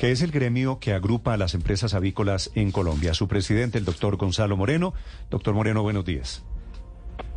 Que 0.00 0.12
es 0.12 0.22
el 0.22 0.30
gremio 0.30 0.78
que 0.80 0.94
agrupa 0.94 1.34
a 1.34 1.36
las 1.36 1.52
empresas 1.52 1.92
avícolas 1.92 2.50
en 2.54 2.70
Colombia. 2.70 3.12
Su 3.12 3.28
presidente, 3.28 3.76
el 3.76 3.84
doctor 3.84 4.16
Gonzalo 4.16 4.56
Moreno. 4.56 4.94
Doctor 5.28 5.52
Moreno, 5.52 5.82
buenos 5.82 6.06
días. 6.06 6.42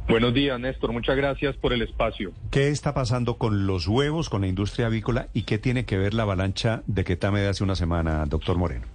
Buenos 0.08 0.34
días, 0.34 0.58
Néstor. 0.62 0.94
Muchas 0.94 1.18
gracias 1.18 1.58
por 1.58 1.74
el 1.74 1.82
espacio. 1.82 2.32
¿Qué 2.52 2.70
está 2.70 2.94
pasando 2.94 3.38
con 3.38 3.68
los 3.68 3.86
huevos, 3.90 4.30
con 4.30 4.40
la 4.40 4.48
industria 4.48 4.86
avícola 4.86 5.28
y 5.34 5.42
qué 5.42 5.58
tiene 5.58 5.84
que 5.84 5.98
ver 5.98 6.14
la 6.14 6.24
avalancha 6.24 6.84
de 6.88 7.04
Quetame 7.04 7.42
de 7.42 7.50
hace 7.50 7.66
una 7.66 7.76
semana, 7.76 8.26
doctor 8.28 8.58
Moreno? 8.58 8.86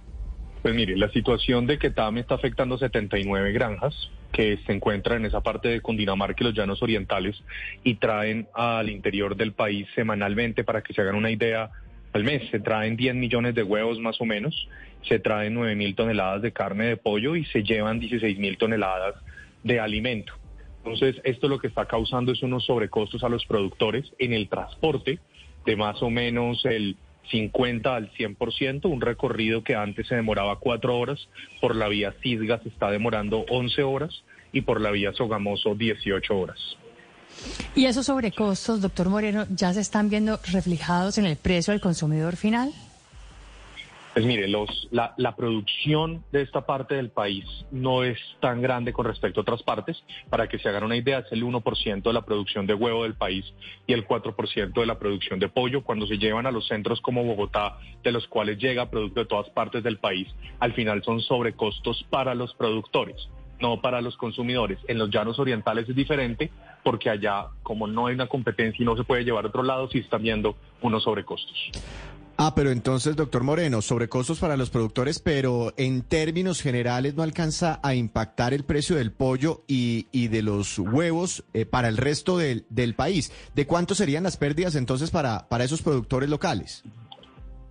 Pues 0.63 0.73
mire, 0.73 0.97
la 0.97 1.11
situación 1.11 1.67
de 1.67 1.77
Quetame 1.77 2.21
está 2.21 2.33
afectando 2.33 2.75
79 2.75 3.51
granjas 3.51 3.93
que 4.31 4.57
se 4.65 4.73
encuentran 4.73 5.19
en 5.19 5.25
esa 5.25 5.41
parte 5.41 5.67
de 5.67 5.81
Cundinamarca 5.81 6.43
y 6.43 6.45
los 6.45 6.55
llanos 6.55 6.81
orientales 6.81 7.35
y 7.83 7.95
traen 7.95 8.47
al 8.55 8.89
interior 8.89 9.35
del 9.35 9.53
país 9.53 9.87
semanalmente, 9.93 10.63
para 10.63 10.81
que 10.81 10.95
se 10.95 11.01
hagan 11.01 11.13
una 11.13 11.29
idea, 11.29 11.69
al 12.13 12.23
mes 12.23 12.49
se 12.49 12.59
traen 12.59 12.95
10 12.95 13.15
millones 13.15 13.55
de 13.55 13.63
huevos 13.63 13.99
más 13.99 14.19
o 14.19 14.25
menos, 14.25 14.67
se 15.07 15.19
traen 15.19 15.53
9 15.53 15.75
mil 15.75 15.95
toneladas 15.95 16.41
de 16.41 16.51
carne 16.51 16.85
de 16.85 16.97
pollo 16.97 17.35
y 17.35 17.45
se 17.45 17.63
llevan 17.63 17.99
16 17.99 18.37
mil 18.39 18.57
toneladas 18.57 19.15
de 19.63 19.79
alimento. 19.79 20.33
Entonces, 20.77 21.21
esto 21.23 21.47
lo 21.47 21.59
que 21.59 21.67
está 21.67 21.85
causando 21.85 22.31
es 22.31 22.41
unos 22.41 22.65
sobrecostos 22.65 23.23
a 23.23 23.29
los 23.29 23.45
productores 23.45 24.11
en 24.17 24.33
el 24.33 24.47
transporte 24.47 25.19
de 25.65 25.75
más 25.75 26.01
o 26.01 26.09
menos 26.09 26.65
el 26.65 26.95
50 27.29 27.95
al 27.95 28.11
100%, 28.13 28.85
un 28.85 29.01
recorrido 29.01 29.63
que 29.63 29.75
antes 29.75 30.07
se 30.07 30.15
demoraba 30.15 30.57
cuatro 30.57 30.97
horas, 30.97 31.29
por 31.61 31.75
la 31.75 31.87
vía 31.87 32.15
Cisga 32.23 32.59
se 32.63 32.69
está 32.69 32.89
demorando 32.89 33.45
11 33.49 33.83
horas 33.83 34.23
y 34.51 34.61
por 34.61 34.81
la 34.81 34.91
vía 34.91 35.13
Sogamoso 35.13 35.75
18 35.75 36.37
horas. 36.37 36.77
¿Y 37.75 37.85
esos 37.85 38.07
sobrecostos, 38.07 38.81
doctor 38.81 39.09
Moreno, 39.09 39.45
ya 39.49 39.73
se 39.73 39.81
están 39.81 40.09
viendo 40.09 40.39
reflejados 40.51 41.17
en 41.17 41.25
el 41.25 41.37
precio 41.37 41.73
al 41.73 41.79
consumidor 41.79 42.35
final? 42.35 42.73
Pues 44.13 44.25
mire, 44.25 44.47
los, 44.47 44.87
la, 44.91 45.13
la, 45.17 45.35
producción 45.35 46.25
de 46.31 46.41
esta 46.41 46.65
parte 46.65 46.95
del 46.95 47.09
país 47.09 47.45
no 47.71 48.03
es 48.03 48.17
tan 48.41 48.61
grande 48.61 48.91
con 48.91 49.05
respecto 49.05 49.39
a 49.39 49.43
otras 49.43 49.61
partes. 49.63 50.03
Para 50.29 50.49
que 50.49 50.57
se 50.57 50.67
hagan 50.67 50.83
una 50.83 50.97
idea, 50.97 51.19
es 51.19 51.31
el 51.31 51.43
1% 51.43 52.01
de 52.01 52.13
la 52.13 52.25
producción 52.25 52.65
de 52.65 52.73
huevo 52.73 53.03
del 53.03 53.13
país 53.13 53.45
y 53.85 53.93
el 53.93 54.07
4% 54.07 54.73
de 54.73 54.85
la 54.85 54.97
producción 54.97 55.39
de 55.39 55.47
pollo. 55.47 55.83
Cuando 55.83 56.07
se 56.07 56.17
llevan 56.17 56.47
a 56.47 56.51
los 56.51 56.67
centros 56.67 56.99
como 57.01 57.23
Bogotá, 57.23 57.77
de 58.03 58.11
los 58.11 58.27
cuales 58.27 58.57
llega 58.57 58.89
producto 58.89 59.21
de 59.21 59.25
todas 59.27 59.49
partes 59.51 59.83
del 59.83 59.99
país, 59.99 60.27
al 60.59 60.73
final 60.73 61.03
son 61.03 61.21
sobrecostos 61.21 62.03
para 62.09 62.33
los 62.33 62.53
productores 62.55 63.29
no 63.61 63.81
para 63.81 64.01
los 64.01 64.17
consumidores. 64.17 64.79
En 64.87 64.97
los 64.97 65.09
llanos 65.09 65.39
orientales 65.39 65.87
es 65.89 65.95
diferente 65.95 66.51
porque 66.83 67.09
allá, 67.09 67.47
como 67.63 67.87
no 67.87 68.07
hay 68.07 68.15
una 68.15 68.27
competencia 68.27 68.81
y 68.81 68.85
no 68.85 68.95
se 68.95 69.03
puede 69.03 69.23
llevar 69.23 69.45
a 69.45 69.49
otro 69.49 69.63
lado, 69.63 69.89
sí 69.89 69.99
están 69.99 70.23
viendo 70.23 70.55
unos 70.81 71.03
sobrecostos. 71.03 71.71
Ah, 72.41 72.55
pero 72.55 72.71
entonces, 72.71 73.17
doctor 73.17 73.43
Moreno, 73.43 73.81
sobrecostos 73.81 74.39
para 74.39 74.55
los 74.55 74.69
productores, 74.69 75.19
pero 75.19 75.73
en 75.75 76.03
términos 76.03 76.61
generales 76.61 77.13
no 77.15 77.23
alcanza 77.23 77.81
a 77.83 77.95
impactar 77.95 78.53
el 78.53 78.63
precio 78.63 78.95
del 78.95 79.11
pollo 79.11 79.65
y, 79.67 80.05
de 80.13 80.41
los 80.41 80.79
huevos 80.79 81.43
eh, 81.53 81.65
para 81.65 81.89
el 81.89 81.97
resto 81.97 82.37
del, 82.37 82.65
del 82.69 82.95
país. 82.95 83.33
¿De 83.55 83.67
cuánto 83.67 83.93
serían 83.93 84.23
las 84.23 84.37
pérdidas 84.37 84.75
entonces 84.75 85.11
para, 85.11 85.49
para 85.49 85.65
esos 85.65 85.81
productores 85.81 86.29
locales? 86.29 86.85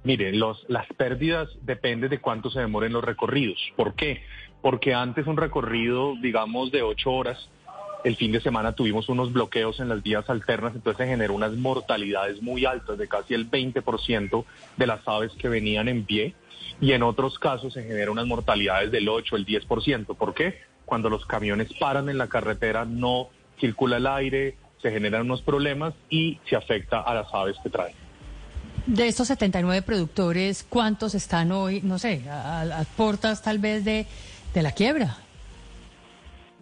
Mire, 0.04 0.32
los, 0.32 0.64
las 0.68 0.86
pérdidas 0.96 1.48
dependen 1.62 2.10
de 2.10 2.20
cuánto 2.20 2.50
se 2.50 2.60
demoren 2.60 2.92
los 2.92 3.04
recorridos. 3.04 3.58
¿Por 3.76 3.94
qué? 3.94 4.22
Porque 4.62 4.94
antes 4.94 5.26
un 5.26 5.36
recorrido, 5.36 6.14
digamos, 6.20 6.70
de 6.70 6.82
ocho 6.82 7.10
horas, 7.12 7.48
el 8.04 8.16
fin 8.16 8.32
de 8.32 8.40
semana 8.40 8.72
tuvimos 8.72 9.08
unos 9.08 9.32
bloqueos 9.32 9.80
en 9.80 9.88
las 9.88 10.02
vías 10.02 10.28
alternas, 10.30 10.74
entonces 10.74 11.04
se 11.04 11.10
generó 11.10 11.34
unas 11.34 11.52
mortalidades 11.52 12.40
muy 12.42 12.64
altas 12.64 12.96
de 12.96 13.08
casi 13.08 13.34
el 13.34 13.50
20% 13.50 14.44
de 14.76 14.86
las 14.86 15.06
aves 15.06 15.32
que 15.32 15.48
venían 15.48 15.88
en 15.88 16.04
pie 16.04 16.34
y 16.80 16.92
en 16.92 17.02
otros 17.02 17.38
casos 17.38 17.72
se 17.72 17.82
generan 17.82 18.10
unas 18.10 18.26
mortalidades 18.26 18.92
del 18.92 19.08
8, 19.08 19.36
el 19.36 19.46
10%. 19.46 20.16
¿Por 20.16 20.34
qué? 20.34 20.60
Cuando 20.84 21.10
los 21.10 21.26
camiones 21.26 21.72
paran 21.74 22.08
en 22.08 22.18
la 22.18 22.28
carretera 22.28 22.84
no 22.84 23.28
circula 23.58 23.96
el 23.96 24.06
aire, 24.06 24.56
se 24.80 24.90
generan 24.92 25.22
unos 25.22 25.42
problemas 25.42 25.94
y 26.08 26.38
se 26.48 26.56
afecta 26.56 27.00
a 27.00 27.14
las 27.14 27.34
aves 27.34 27.56
que 27.62 27.70
traen. 27.70 28.07
De 28.88 29.06
estos 29.06 29.28
79 29.28 29.82
productores, 29.82 30.64
¿cuántos 30.66 31.14
están 31.14 31.52
hoy, 31.52 31.82
no 31.82 31.98
sé, 31.98 32.22
a 32.30 32.86
portas 32.96 33.42
tal 33.42 33.58
vez 33.58 33.84
de, 33.84 34.06
de 34.54 34.62
la 34.62 34.72
quiebra? 34.72 35.18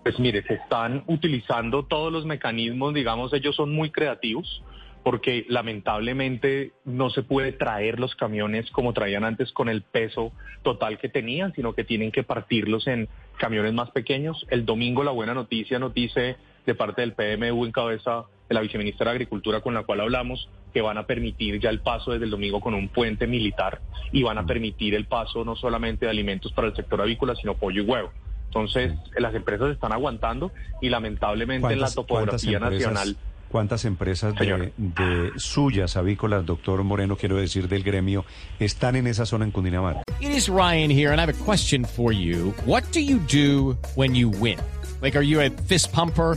Pues 0.02 0.18
mire, 0.18 0.42
se 0.42 0.54
están 0.54 1.04
utilizando 1.06 1.84
todos 1.84 2.12
los 2.12 2.26
mecanismos, 2.26 2.94
digamos, 2.94 3.32
ellos 3.32 3.54
son 3.54 3.72
muy 3.72 3.90
creativos 3.90 4.60
porque 5.04 5.46
lamentablemente 5.48 6.72
no 6.84 7.10
se 7.10 7.22
puede 7.22 7.52
traer 7.52 8.00
los 8.00 8.16
camiones 8.16 8.68
como 8.72 8.92
traían 8.92 9.22
antes 9.22 9.52
con 9.52 9.68
el 9.68 9.82
peso 9.82 10.32
total 10.64 10.98
que 10.98 11.08
tenían, 11.08 11.54
sino 11.54 11.74
que 11.74 11.84
tienen 11.84 12.10
que 12.10 12.24
partirlos 12.24 12.88
en 12.88 13.08
camiones 13.38 13.72
más 13.72 13.92
pequeños. 13.92 14.44
El 14.50 14.66
domingo 14.66 15.04
la 15.04 15.12
buena 15.12 15.32
noticia 15.32 15.78
nos 15.78 15.94
dice 15.94 16.34
de 16.66 16.74
parte 16.74 17.02
del 17.02 17.12
PMU 17.12 17.64
en 17.64 17.70
cabeza 17.70 18.24
de 18.48 18.54
la 18.56 18.62
viceministra 18.62 19.06
de 19.06 19.12
Agricultura 19.12 19.60
con 19.60 19.74
la 19.74 19.84
cual 19.84 20.00
hablamos, 20.00 20.48
que 20.76 20.82
van 20.82 20.98
a 20.98 21.06
permitir 21.06 21.58
ya 21.58 21.70
el 21.70 21.80
paso 21.80 22.12
desde 22.12 22.26
el 22.26 22.30
domingo 22.30 22.60
con 22.60 22.74
un 22.74 22.88
puente 22.88 23.26
militar 23.26 23.80
y 24.12 24.22
van 24.22 24.36
a 24.36 24.44
permitir 24.44 24.94
el 24.94 25.06
paso 25.06 25.42
no 25.42 25.56
solamente 25.56 26.04
de 26.04 26.10
alimentos 26.10 26.52
para 26.52 26.68
el 26.68 26.76
sector 26.76 27.00
avícola, 27.00 27.34
sino 27.34 27.54
pollo 27.54 27.82
y 27.82 27.86
huevo. 27.86 28.10
Entonces, 28.48 28.92
las 29.16 29.34
empresas 29.34 29.70
están 29.70 29.92
aguantando 29.94 30.52
y 30.82 30.90
lamentablemente 30.90 31.72
en 31.72 31.80
la 31.80 31.90
topografía 31.90 32.58
nacional... 32.58 33.16
¿Cuántas 33.48 33.86
empresas 33.86 34.34
de, 34.34 34.70
de, 34.76 35.32
suyas 35.36 35.96
avícolas, 35.96 36.44
doctor 36.44 36.84
Moreno, 36.84 37.16
quiero 37.16 37.36
decir, 37.36 37.68
del 37.68 37.82
gremio, 37.82 38.26
están 38.60 38.96
en 38.96 39.06
esa 39.06 39.24
zona 39.24 39.46
en 39.46 39.52
Cundinamarca? 39.52 40.02
It 40.20 40.28
is 40.28 40.50
Ryan 40.50 40.90
here, 40.90 41.10
and 41.10 41.18
I 41.18 41.22
have 41.22 41.30
a 41.30 41.44
question 41.44 41.86
for 41.86 42.12
you. 42.12 42.52
What 42.66 42.82
do 42.92 43.00
you 43.00 43.18
do 43.32 43.78
when 43.94 44.14
you 44.14 44.28
win? 44.28 44.58
Like, 45.00 45.16
are 45.16 45.24
you 45.24 45.40
a 45.40 45.48
fist 45.48 45.90
pumper? 45.94 46.36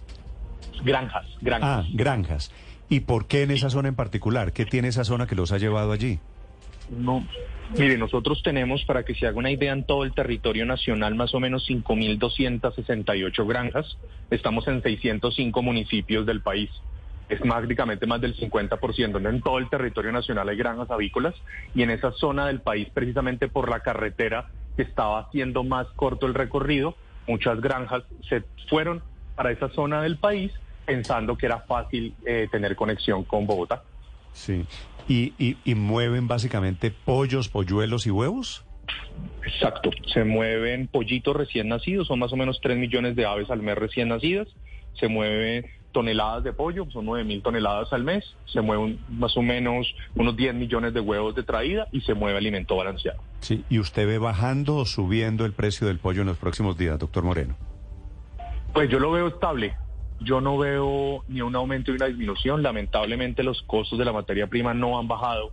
Granjas, 0.83 1.25
granjas. 1.41 1.85
Ah, 1.85 1.89
granjas. 1.93 2.51
¿Y 2.89 3.01
por 3.01 3.27
qué 3.27 3.43
en 3.43 3.51
esa 3.51 3.69
zona 3.69 3.87
en 3.87 3.95
particular? 3.95 4.51
¿Qué 4.51 4.65
tiene 4.65 4.89
esa 4.89 5.03
zona 5.03 5.27
que 5.27 5.35
los 5.35 5.51
ha 5.51 5.57
llevado 5.57 5.91
allí? 5.91 6.19
No, 6.89 7.25
mire, 7.77 7.97
nosotros 7.97 8.41
tenemos, 8.43 8.83
para 8.83 9.03
que 9.03 9.15
se 9.15 9.27
haga 9.27 9.37
una 9.37 9.51
idea, 9.51 9.71
en 9.71 9.85
todo 9.85 10.03
el 10.03 10.13
territorio 10.13 10.65
nacional 10.65 11.15
más 11.15 11.33
o 11.33 11.39
menos 11.39 11.65
5.268 11.69 13.47
granjas. 13.47 13.97
Estamos 14.29 14.67
en 14.67 14.81
605 14.81 15.61
municipios 15.61 16.25
del 16.25 16.41
país. 16.41 16.69
Es 17.29 17.39
prácticamente 17.39 18.05
más 18.07 18.19
del 18.19 18.35
50%. 18.35 19.29
En 19.29 19.41
todo 19.41 19.57
el 19.57 19.69
territorio 19.69 20.11
nacional 20.11 20.49
hay 20.49 20.57
granjas 20.57 20.91
avícolas 20.91 21.33
y 21.73 21.83
en 21.83 21.91
esa 21.91 22.11
zona 22.11 22.47
del 22.47 22.59
país, 22.59 22.89
precisamente 22.93 23.47
por 23.47 23.69
la 23.69 23.79
carretera 23.79 24.49
que 24.75 24.81
estaba 24.81 25.21
haciendo 25.21 25.63
más 25.63 25.87
corto 25.95 26.25
el 26.25 26.33
recorrido, 26.33 26.97
muchas 27.25 27.61
granjas 27.61 28.03
se 28.27 28.43
fueron 28.69 29.01
para 29.37 29.51
esa 29.51 29.69
zona 29.69 30.01
del 30.01 30.17
país 30.17 30.51
pensando 30.91 31.37
que 31.37 31.45
era 31.45 31.59
fácil 31.61 32.13
eh, 32.25 32.49
tener 32.51 32.75
conexión 32.75 33.23
con 33.23 33.47
Bogotá. 33.47 33.81
Sí. 34.33 34.65
¿Y, 35.07 35.33
y, 35.39 35.57
y 35.63 35.75
mueven 35.75 36.27
básicamente 36.27 36.91
pollos, 36.91 37.47
polluelos 37.47 38.05
y 38.07 38.11
huevos? 38.11 38.65
Exacto, 39.45 39.89
se 40.13 40.25
mueven 40.25 40.87
pollitos 40.87 41.33
recién 41.33 41.69
nacidos, 41.69 42.07
son 42.07 42.19
más 42.19 42.33
o 42.33 42.35
menos 42.35 42.59
3 42.61 42.77
millones 42.77 43.15
de 43.15 43.25
aves 43.25 43.49
al 43.49 43.61
mes 43.61 43.77
recién 43.77 44.09
nacidas, 44.09 44.49
se 44.99 45.07
mueve 45.07 45.71
toneladas 45.93 46.43
de 46.43 46.51
pollo, 46.51 46.85
son 46.91 47.05
9 47.05 47.23
mil 47.23 47.41
toneladas 47.41 47.93
al 47.93 48.03
mes, 48.03 48.35
se 48.45 48.59
mueven 48.59 48.99
más 49.09 49.35
o 49.37 49.41
menos 49.41 49.87
unos 50.15 50.35
10 50.35 50.55
millones 50.55 50.93
de 50.93 50.99
huevos 50.99 51.35
de 51.35 51.43
traída 51.43 51.87
y 51.93 52.01
se 52.01 52.13
mueve 52.13 52.37
alimento 52.37 52.75
balanceado. 52.75 53.21
Sí, 53.39 53.63
¿y 53.69 53.79
usted 53.79 54.07
ve 54.07 54.17
bajando 54.17 54.75
o 54.75 54.85
subiendo 54.85 55.45
el 55.45 55.53
precio 55.53 55.87
del 55.87 55.99
pollo 55.99 56.21
en 56.21 56.27
los 56.27 56.37
próximos 56.37 56.77
días, 56.77 56.99
doctor 56.99 57.23
Moreno? 57.23 57.55
Pues 58.73 58.89
yo 58.89 58.99
lo 58.99 59.11
veo 59.11 59.27
estable. 59.27 59.75
Yo 60.23 60.39
no 60.39 60.57
veo 60.57 61.23
ni 61.27 61.41
un 61.41 61.55
aumento 61.55 61.91
ni 61.91 61.97
una 61.97 62.05
disminución. 62.07 62.61
Lamentablemente 62.61 63.43
los 63.43 63.61
costos 63.63 63.97
de 63.97 64.05
la 64.05 64.13
materia 64.13 64.47
prima 64.47 64.73
no 64.73 64.99
han 64.99 65.07
bajado 65.07 65.51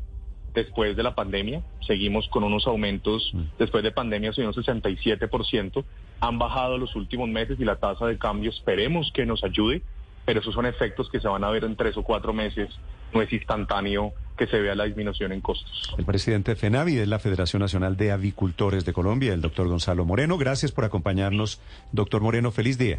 después 0.55 0.97
de 0.97 1.03
la 1.03 1.15
pandemia. 1.15 1.63
Seguimos 1.87 2.29
con 2.29 2.45
unos 2.45 2.67
aumentos 2.67 3.33
después 3.59 3.83
de 3.83 3.93
pandemia, 3.93 4.33
son 4.33 4.47
un 4.47 4.53
67%. 4.53 5.85
Han 6.21 6.39
bajado 6.39 6.77
los 6.77 6.95
últimos 6.97 7.29
meses 7.29 7.59
y 7.59 7.65
la 7.65 7.77
tasa 7.77 8.07
de 8.07 8.19
cambio 8.19 8.51
esperemos 8.51 9.11
que 9.15 9.25
nos 9.25 9.43
ayude, 9.43 9.83
pero 10.27 10.41
esos 10.41 10.55
son 10.55 10.67
efectos 10.67 11.09
que 11.11 11.21
se 11.21 11.29
van 11.29 11.45
a 11.45 11.51
ver 11.51 11.65
en 11.65 11.77
tres 11.77 11.97
o 11.97 12.03
cuatro 12.03 12.33
meses. 12.33 12.69
No 13.15 13.23
es 13.23 13.33
instantáneo 13.33 14.13
que 14.37 14.47
se 14.47 14.61
vea 14.61 14.75
la 14.75 14.85
disminución 14.85 15.33
en 15.33 15.41
costos. 15.41 15.95
El 15.97 16.05
presidente 16.05 16.53
de 16.53 16.57
FENAVI 16.57 16.99
es 16.99 17.09
la 17.09 17.19
Federación 17.19 17.61
Nacional 17.61 17.97
de 17.97 18.13
Avicultores 18.13 18.85
de 18.85 18.93
Colombia, 18.93 19.33
el 19.33 19.41
doctor 19.41 19.67
Gonzalo 19.67 20.05
Moreno. 20.05 20.37
Gracias 20.37 20.73
por 20.73 20.85
acompañarnos, 20.85 21.59
doctor 21.93 22.21
Moreno. 22.21 22.51
Feliz 22.51 22.77
día. 22.77 22.99